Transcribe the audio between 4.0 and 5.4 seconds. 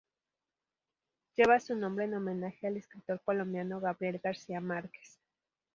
García Márquez.